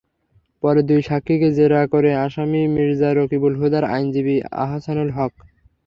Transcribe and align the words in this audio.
পরে 0.63 0.81
দুই 0.89 1.01
সাক্ষীকে 1.01 1.49
জেরা 1.57 1.81
করেন 1.93 2.15
আসামি 2.25 2.61
মির্জা 2.75 3.09
রকিবুল 3.11 3.53
হুদার 3.61 3.83
আইনজীবী 3.87 4.35
আহসানুল 4.63 5.09
হক। 5.11 5.33